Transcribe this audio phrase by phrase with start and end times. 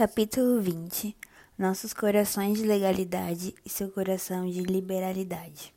[0.00, 1.14] Capítulo 20
[1.58, 5.74] Nossos corações de legalidade e seu coração de liberalidade.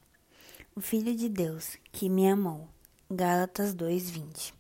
[0.73, 2.69] O Filho de Deus, que me amou.
[3.11, 4.53] Gálatas 2:20.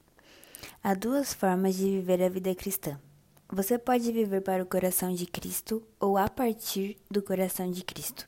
[0.83, 2.99] Há duas formas de viver a vida cristã.
[3.47, 8.27] Você pode viver para o coração de Cristo ou a partir do coração de Cristo.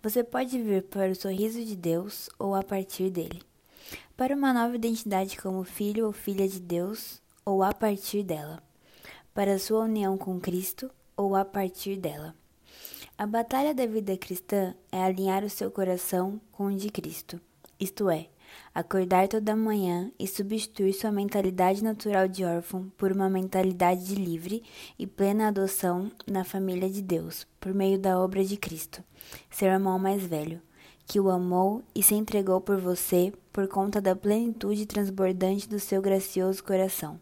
[0.00, 3.42] Você pode viver para o sorriso de Deus ou a partir dele.
[4.16, 8.69] Para uma nova identidade como filho ou filha de Deus ou a partir dela
[9.34, 12.34] para sua união com Cristo ou a partir dela.
[13.16, 17.40] A batalha da vida cristã é alinhar o seu coração com o de Cristo,
[17.78, 18.28] isto é,
[18.74, 24.62] acordar toda manhã e substituir sua mentalidade natural de órfão por uma mentalidade de livre
[24.98, 29.02] e plena adoção na família de Deus, por meio da obra de Cristo,
[29.50, 30.60] seu irmão mais velho,
[31.06, 36.00] que o amou e se entregou por você por conta da plenitude transbordante do seu
[36.00, 37.18] gracioso coração.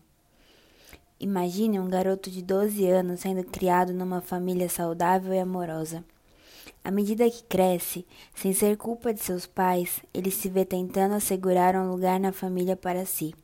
[1.20, 6.04] Imagine um garoto de 12 anos sendo criado numa família saudável e amorosa.
[6.84, 11.74] À medida que cresce, sem ser culpa de seus pais, ele se vê tentando assegurar
[11.74, 13.34] um lugar na família para si.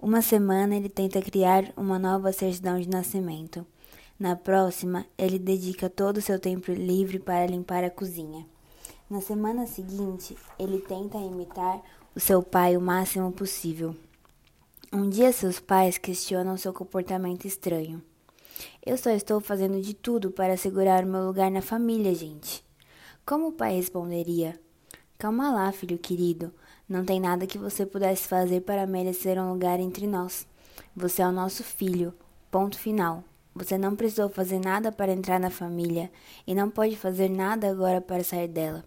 [0.00, 3.66] Uma semana ele tenta criar uma nova certidão de nascimento.
[4.18, 8.46] Na próxima, ele dedica todo o seu tempo livre para limpar a cozinha.
[9.10, 11.82] Na semana seguinte, ele tenta imitar
[12.16, 13.94] o seu pai o máximo possível.
[14.96, 18.00] Um dia seus pais questionam seu comportamento estranho.
[18.86, 22.64] Eu só estou fazendo de tudo para segurar o meu lugar na família, gente.
[23.26, 24.56] Como o pai responderia?
[25.18, 26.54] Calma lá, filho querido.
[26.88, 30.46] Não tem nada que você pudesse fazer para merecer um lugar entre nós.
[30.94, 32.14] Você é o nosso filho.
[32.48, 33.24] Ponto final.
[33.52, 36.08] Você não precisou fazer nada para entrar na família
[36.46, 38.84] e não pode fazer nada agora para sair dela.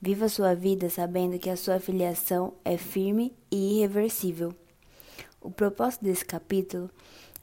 [0.00, 4.54] Viva sua vida sabendo que a sua filiação é firme e irreversível.
[5.42, 6.88] O propósito desse capítulo,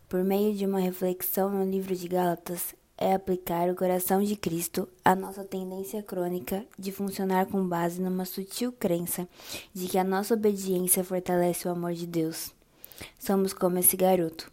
[0.07, 4.87] por meio de uma reflexão no livro de Gálatas, é aplicar o coração de Cristo
[5.03, 9.27] à nossa tendência crônica de funcionar com base numa sutil crença
[9.73, 12.53] de que a nossa obediência fortalece o amor de Deus.
[13.19, 14.49] Somos como esse garoto,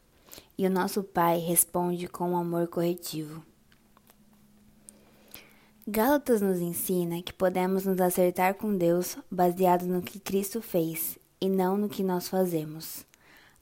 [0.58, 3.44] e o nosso Pai responde com um amor corretivo.
[5.86, 11.48] Gálatas nos ensina que podemos nos acertar com Deus baseado no que Cristo fez e
[11.48, 13.06] não no que nós fazemos.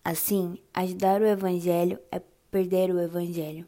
[0.05, 2.21] Assim, ajudar o Evangelho é
[2.51, 3.67] perder o Evangelho.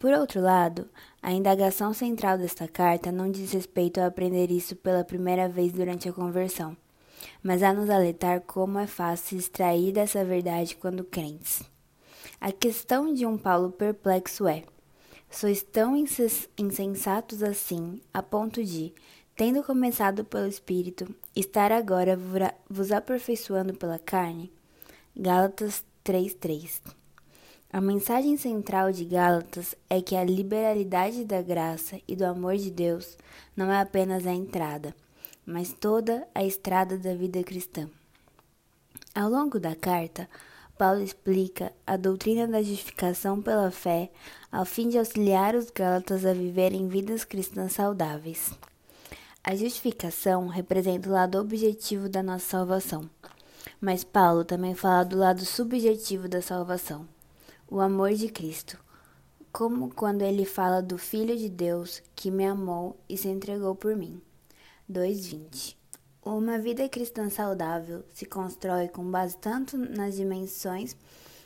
[0.00, 0.88] Por outro lado,
[1.22, 6.08] a indagação central desta carta não diz respeito a aprender isso pela primeira vez durante
[6.08, 6.76] a conversão,
[7.40, 11.62] mas a nos alertar como é fácil extrair dessa verdade quando crentes.
[12.40, 14.64] A questão de um Paulo perplexo é:
[15.30, 18.92] sois tão insensatos assim, a ponto de,
[19.36, 22.18] tendo começado pelo Espírito, estar agora
[22.68, 24.52] vos aperfeiçoando pela carne?
[25.16, 26.82] Gálatas 3:3.
[27.72, 32.68] A mensagem central de Gálatas é que a liberalidade da graça e do amor de
[32.68, 33.16] Deus
[33.56, 34.92] não é apenas a entrada,
[35.46, 37.88] mas toda a estrada da vida cristã.
[39.14, 40.28] Ao longo da carta,
[40.76, 44.10] Paulo explica a doutrina da justificação pela fé,
[44.50, 48.52] ao fim de auxiliar os Gálatas a viverem vidas cristãs saudáveis.
[49.44, 53.08] A justificação representa o lado objetivo da nossa salvação
[53.84, 57.06] mas Paulo também fala do lado subjetivo da salvação,
[57.68, 58.82] o amor de Cristo,
[59.52, 63.94] como quando ele fala do Filho de Deus que me amou e se entregou por
[63.94, 64.22] mim.
[64.88, 65.76] 2:20.
[66.24, 70.96] Uma vida cristã saudável se constrói com base tanto nas dimensões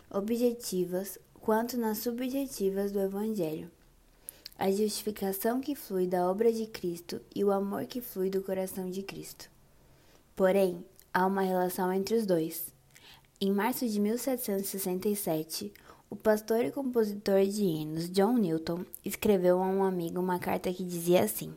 [0.09, 3.69] objetivas quanto nas subjetivas do Evangelho.
[4.57, 8.89] A justificação que flui da obra de Cristo e o amor que flui do coração
[8.89, 9.51] de Cristo.
[10.37, 10.85] Porém,
[11.19, 12.73] há uma relação entre os dois.
[13.41, 15.73] Em março de 1767,
[16.09, 20.85] o pastor e compositor de hinos John Newton escreveu a um amigo uma carta que
[20.85, 21.53] dizia assim: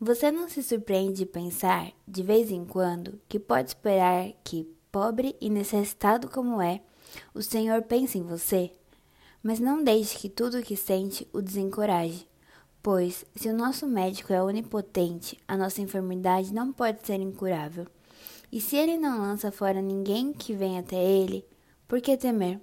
[0.00, 5.36] Você não se surpreende de pensar, de vez em quando, que pode esperar que, pobre
[5.40, 6.80] e necessitado como é,
[7.32, 8.72] o Senhor pense em você?
[9.40, 12.26] Mas não deixe que tudo o que sente o desencoraje,
[12.82, 17.86] pois, se o nosso médico é onipotente, a nossa enfermidade não pode ser incurável.
[18.50, 21.44] E se ele não lança fora ninguém que vem até ele,
[21.88, 22.60] por que temer?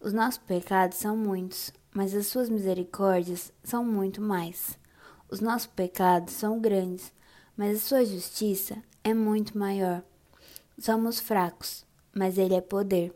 [0.00, 4.78] Os nossos pecados são muitos, mas as suas misericórdias são muito mais.
[5.28, 7.12] Os nossos pecados são grandes,
[7.56, 10.02] mas a sua justiça é muito maior.
[10.78, 11.84] Somos fracos,
[12.14, 13.14] mas ele é poder.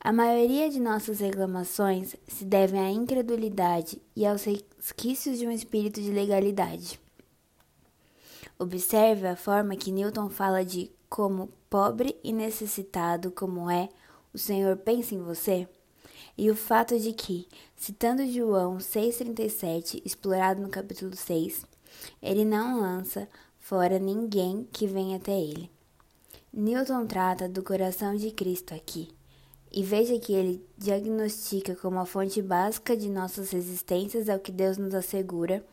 [0.00, 6.00] A maioria de nossas reclamações se devem à incredulidade e aos resquícios de um espírito
[6.00, 7.00] de legalidade.
[8.58, 13.88] Observe a forma que Newton fala de como pobre e necessitado como é,
[14.32, 15.68] o Senhor pensa em você?
[16.38, 21.64] E o fato de que, Citando João 6,37, explorado no capítulo 6,
[22.22, 25.70] ele não lança fora ninguém que venha até ele.
[26.52, 29.08] Newton trata do coração de Cristo aqui,
[29.72, 34.78] e veja que ele diagnostica como a fonte básica de nossas resistências ao que Deus
[34.78, 35.64] nos assegura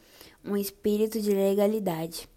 [0.44, 2.28] um espírito de legalidade.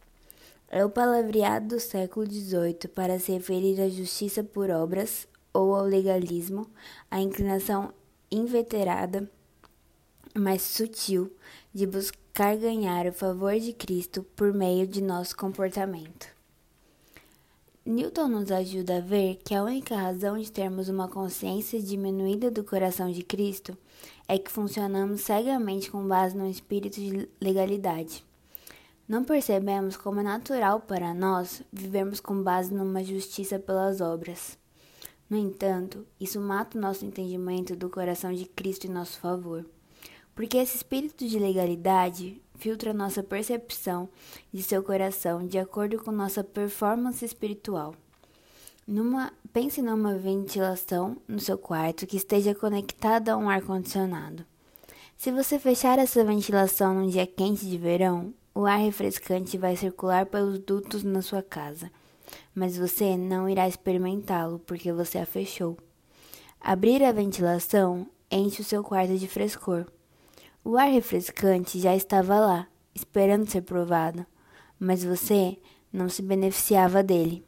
[0.69, 5.85] É o palavreado do século XVIII para se referir à justiça por obras ou ao
[5.85, 6.67] legalismo,
[7.11, 7.95] a inclinação
[8.31, 9.31] inveterada
[10.35, 11.33] mais sutil
[11.73, 16.27] de buscar ganhar o favor de Cristo por meio de nosso comportamento.
[17.87, 22.65] Newton nos ajuda a ver que a única razão de termos uma consciência diminuída do
[22.65, 23.79] coração de Cristo
[24.27, 28.26] é que funcionamos cegamente com base no espírito de legalidade.
[29.09, 34.59] Não percebemos como é natural para nós vivermos com base numa justiça pelas obras.
[35.29, 39.65] No entanto, isso mata o nosso entendimento do coração de Cristo em nosso favor
[40.37, 44.07] porque esse espírito de legalidade filtra nossa percepção
[44.53, 47.95] de seu coração de acordo com nossa performance espiritual.
[48.87, 54.45] Numa, pense numa ventilação no seu quarto que esteja conectada a um ar-condicionado.
[55.17, 60.25] Se você fechar essa ventilação num dia quente de verão, o ar refrescante vai circular
[60.25, 61.91] pelos dutos na sua casa,
[62.55, 65.77] mas você não irá experimentá-lo porque você a fechou.
[66.59, 69.85] Abrir a ventilação enche o seu quarto de frescor.
[70.65, 74.25] O ar refrescante já estava lá, esperando ser provado,
[74.81, 75.59] mas você
[75.93, 77.45] não se beneficiava dele.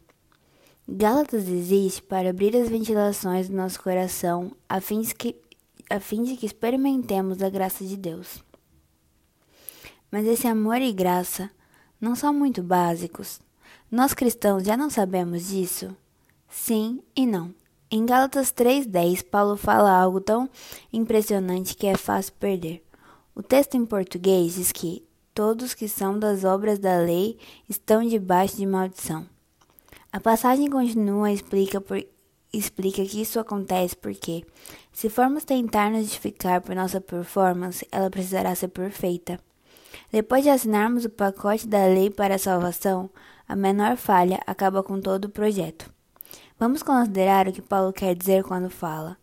[0.86, 5.36] Gálatas existe para abrir as ventilações do nosso coração a fim de que,
[5.88, 8.46] a fim de que experimentemos a graça de Deus.
[10.10, 11.50] Mas esse amor e graça
[12.00, 13.40] não são muito básicos.
[13.90, 15.96] Nós cristãos já não sabemos disso?
[16.48, 17.54] Sim e não.
[17.90, 20.48] Em Gálatas 3,10, Paulo fala algo tão
[20.92, 22.84] impressionante que é fácil perder.
[23.34, 27.38] O texto em português diz que todos que são das obras da lei
[27.68, 29.26] estão debaixo de maldição.
[30.12, 32.04] A passagem continua e explica, por,
[32.52, 34.44] explica que isso acontece porque,
[34.92, 39.38] se formos tentar nos justificar por nossa performance, ela precisará ser perfeita.
[40.10, 43.10] Depois de assinarmos o pacote da lei para a salvação,
[43.48, 45.90] a menor falha acaba com todo o projeto.
[46.58, 49.16] Vamos considerar o que Paulo quer dizer quando fala: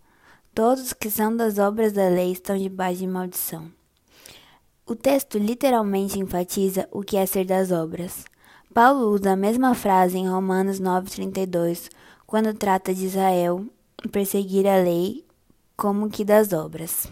[0.54, 3.72] Todos que são das obras da lei estão debaixo de maldição.
[4.86, 8.24] O texto literalmente enfatiza o que é ser das obras.
[8.74, 11.90] Paulo usa a mesma frase em Romanos 9,32,
[12.28, 13.66] quando trata de Israel
[14.12, 15.26] perseguir a lei
[15.76, 17.12] como que das obras.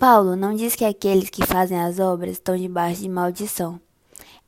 [0.00, 3.80] Paulo não diz que aqueles que fazem as obras estão debaixo de maldição.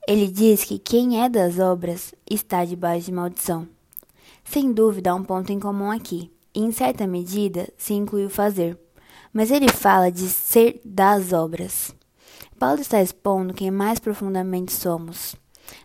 [0.09, 3.69] Ele diz que quem é das obras está debaixo de maldição.
[4.43, 8.31] Sem dúvida, há um ponto em comum aqui, e em certa medida se inclui o
[8.31, 8.77] fazer
[9.33, 11.95] mas ele fala de ser das obras.
[12.59, 15.35] Paulo está expondo quem mais profundamente somos.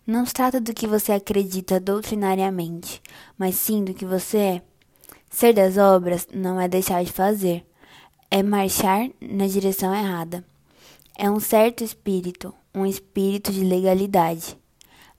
[0.06, 3.02] Não se trata do que você acredita doutrinariamente,
[3.38, 4.62] mas sim do que você é.
[5.30, 7.66] Ser das obras não é deixar de fazer,
[8.29, 10.44] é marchar na direção errada.
[11.18, 14.57] É um certo espírito, um espírito de legalidade.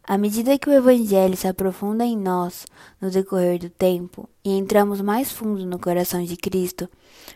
[0.05, 2.67] À medida que o Evangelho se aprofunda em nós
[3.01, 6.89] no decorrer do tempo e entramos mais fundo no coração de Cristo,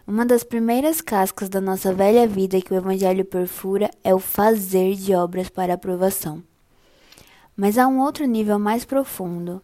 [0.06, 4.94] uma das primeiras cascas da nossa velha vida que o Evangelho perfura é o fazer
[4.94, 6.42] de obras para aprovação.
[7.54, 9.62] Mas há um outro nível mais profundo,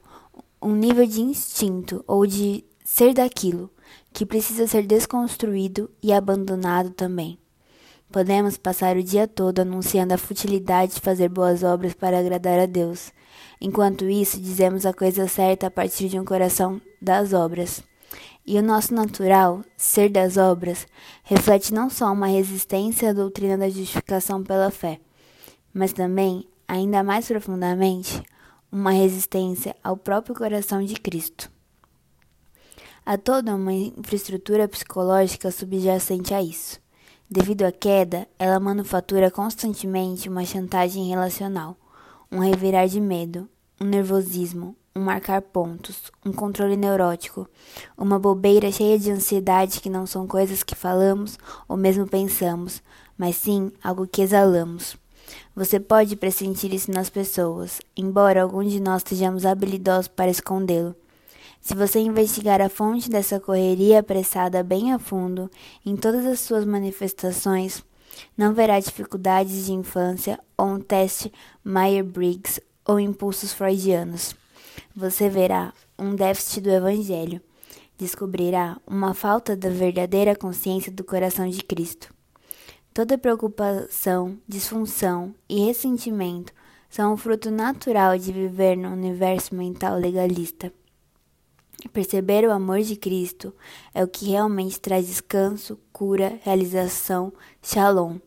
[0.61, 3.71] um nível de instinto ou de ser daquilo,
[4.13, 7.39] que precisa ser desconstruído e abandonado também.
[8.11, 12.65] Podemos passar o dia todo anunciando a futilidade de fazer boas obras para agradar a
[12.67, 13.13] Deus.
[13.61, 17.83] Enquanto isso, dizemos a coisa certa a partir de um coração das obras.
[18.47, 20.87] E o nosso natural, ser das obras,
[21.23, 24.99] reflete não só uma resistência à doutrina da justificação pela fé,
[25.75, 28.23] mas também, ainda mais profundamente,
[28.73, 31.51] uma resistência ao próprio coração de Cristo.
[33.11, 36.79] Há toda uma infraestrutura psicológica subjacente a isso.
[37.31, 41.75] Devido à queda, ela manufatura constantemente uma chantagem relacional,
[42.31, 43.49] um revirar de medo,
[43.81, 47.49] um nervosismo, um marcar pontos, um controle neurótico,
[47.97, 52.83] uma bobeira cheia de ansiedade que não são coisas que falamos ou mesmo pensamos,
[53.17, 54.99] mas sim algo que exalamos.
[55.57, 60.95] Você pode pressentir isso nas pessoas, embora alguns de nós sejamos habilidosos para escondê-lo.
[61.61, 65.51] Se você investigar a fonte dessa correria apressada bem a fundo,
[65.85, 67.83] em todas as suas manifestações,
[68.37, 71.33] não verá dificuldades de infância ou um teste
[71.65, 74.35] Meyer-Briggs ou impulsos freudianos.
[74.97, 77.41] Você verá um déficit do Evangelho,
[77.99, 82.13] descobrirá uma falta da verdadeira consciência do coração de Cristo.
[82.95, 86.53] Toda preocupação, disfunção e ressentimento
[86.89, 90.73] são um fruto natural de viver no universo mental legalista.
[91.93, 93.55] Perceber o amor de Cristo
[93.95, 97.33] é o que realmente traz descanso, cura, realização,
[97.63, 98.19] shalom,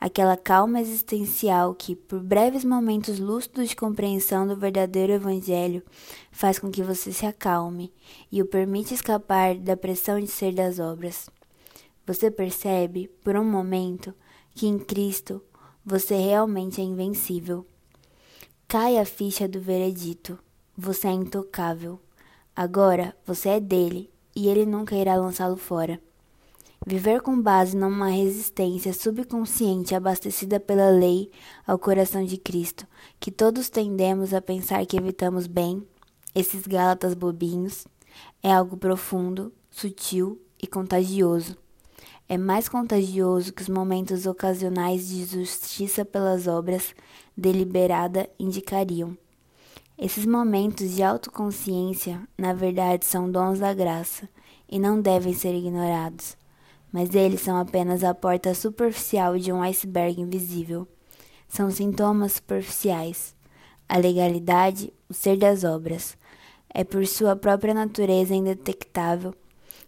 [0.00, 5.82] aquela calma existencial que, por breves momentos lúcidos de compreensão do verdadeiro Evangelho,
[6.32, 7.92] faz com que você se acalme
[8.30, 11.30] e o permite escapar da pressão de ser das obras.
[12.06, 14.12] Você percebe, por um momento,
[14.52, 15.42] que em Cristo
[15.84, 17.64] você realmente é invencível.
[18.66, 20.38] Cai a ficha do veredito:
[20.76, 22.00] você é intocável.
[22.56, 26.00] Agora você é dele e ele nunca irá lançá-lo fora.
[26.86, 31.30] Viver com base numa resistência subconsciente abastecida pela lei
[31.66, 32.86] ao coração de Cristo,
[33.20, 35.86] que todos tendemos a pensar que evitamos bem,
[36.34, 37.86] esses gálatas bobinhos,
[38.42, 41.58] é algo profundo, sutil e contagioso.
[42.26, 46.94] É mais contagioso que os momentos ocasionais de justiça pelas obras
[47.36, 49.14] deliberada indicariam.
[49.98, 54.28] Esses momentos de autoconsciência, na verdade, são dons da graça
[54.68, 56.36] e não devem ser ignorados,
[56.92, 60.86] mas eles são apenas a porta superficial de um iceberg invisível.
[61.48, 63.34] São sintomas superficiais.
[63.88, 66.14] A legalidade, o ser das obras,
[66.68, 69.34] é por sua própria natureza indetectável,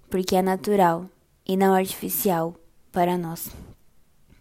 [0.08, 1.04] porque é natural
[1.46, 2.54] e não artificial
[2.90, 3.50] para nós.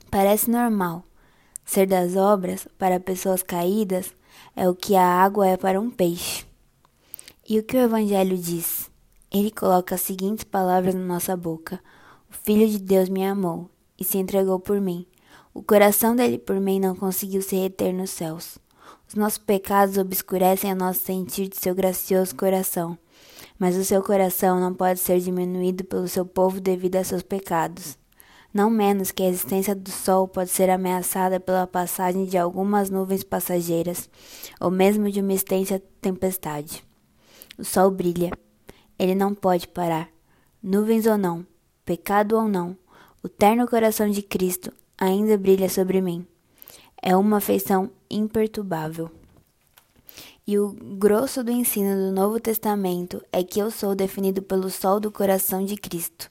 [0.09, 1.03] Parece normal.
[1.65, 4.15] Ser das obras, para pessoas caídas,
[4.55, 6.45] é o que a água é para um peixe.
[7.47, 8.89] E o que o Evangelho diz?
[9.31, 11.79] Ele coloca as seguintes palavras na nossa boca:
[12.29, 15.05] O Filho de Deus me amou e se entregou por mim.
[15.53, 18.57] O coração dele por mim não conseguiu se reter nos céus.
[19.07, 22.97] Os nossos pecados obscurecem a nosso sentir de seu gracioso coração,
[23.57, 27.97] mas o seu coração não pode ser diminuído pelo seu povo devido a seus pecados
[28.53, 33.23] não menos que a existência do Sol pode ser ameaçada pela passagem de algumas nuvens
[33.23, 34.09] passageiras,
[34.59, 36.83] ou mesmo de uma extensa tempestade.
[37.57, 38.31] O Sol brilha.
[38.97, 40.09] Ele não pode parar.
[40.63, 41.45] Nuvens ou não,
[41.85, 42.75] pecado ou não,
[43.21, 46.25] o terno coração de Cristo ainda brilha sobre mim.
[47.01, 49.11] É uma feição imperturbável.
[50.47, 54.99] E o grosso do ensino do Novo Testamento é que eu sou definido pelo sol
[54.99, 56.29] do coração de Cristo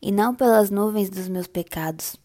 [0.00, 2.16] e não pelas nuvens dos meus pecados.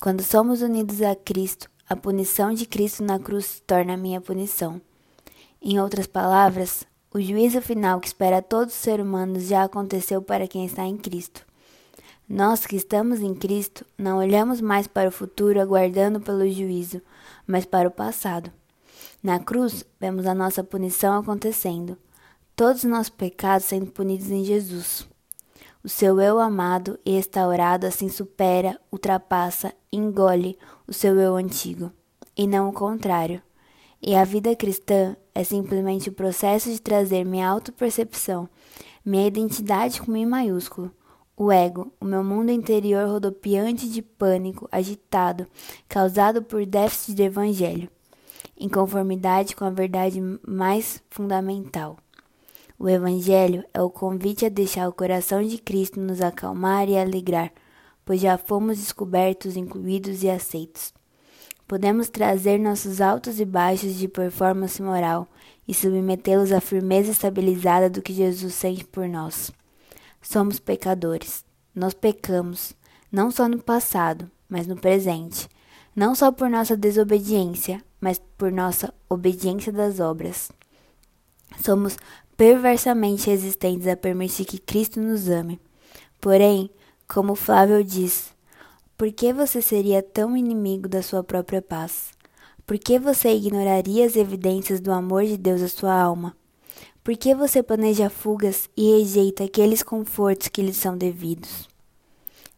[0.00, 4.80] Quando somos unidos a Cristo, a punição de Cristo na cruz se torna minha punição.
[5.60, 10.46] Em outras palavras, o juízo final que espera todos os seres humanos já aconteceu para
[10.46, 11.46] quem está em Cristo.
[12.28, 17.00] Nós que estamos em Cristo não olhamos mais para o futuro aguardando pelo juízo,
[17.46, 18.52] mas para o passado.
[19.22, 21.96] Na cruz, vemos a nossa punição acontecendo,
[22.54, 25.08] todos os nossos pecados sendo punidos em Jesus.
[25.84, 31.92] O seu eu amado e restaurado assim supera, ultrapassa, engole o seu eu antigo,
[32.36, 33.40] e não o contrário.
[34.02, 38.48] E a vida cristã é simplesmente o processo de trazer minha autopercepção,
[39.04, 40.92] minha identidade com I maiúsculo,
[41.36, 45.46] o ego, o meu mundo interior rodopiante de pânico, agitado,
[45.88, 47.88] causado por déficit de evangelho,
[48.56, 51.96] em conformidade com a verdade mais fundamental.
[52.78, 57.52] O Evangelho é o convite a deixar o coração de Cristo nos acalmar e alegrar,
[58.04, 60.94] pois já fomos descobertos, incluídos e aceitos.
[61.66, 65.26] Podemos trazer nossos altos e baixos de performance moral
[65.66, 69.50] e submetê-los à firmeza estabilizada do que Jesus sente por nós.
[70.22, 71.44] Somos pecadores.
[71.74, 72.74] Nós pecamos,
[73.10, 75.48] não só no passado, mas no presente.
[75.96, 80.50] Não só por nossa desobediência, mas por nossa obediência das obras.
[81.60, 81.96] Somos
[82.38, 85.60] perversamente resistentes a permitir que Cristo nos ame.
[86.20, 86.70] Porém,
[87.08, 88.32] como Flávio diz,
[88.96, 92.12] por que você seria tão inimigo da sua própria paz?
[92.64, 96.36] Por que você ignoraria as evidências do amor de Deus à sua alma?
[97.02, 101.68] Por que você planeja fugas e rejeita aqueles confortos que lhe são devidos?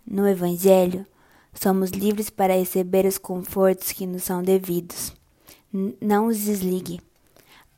[0.06, 1.06] No Evangelho,
[1.54, 5.14] somos livres para receber os confortos que nos são devidos.
[5.72, 7.00] N não os desligue.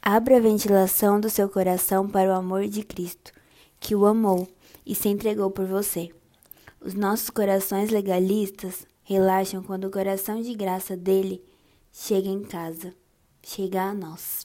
[0.05, 3.31] Abra a ventilação do seu coração para o amor de Cristo,
[3.79, 4.49] que o amou
[4.85, 6.11] e se entregou por você.
[6.81, 11.41] Os nossos corações legalistas relaxam quando o coração de graça dele
[11.93, 12.93] chega em casa,
[13.45, 14.45] chega a nós.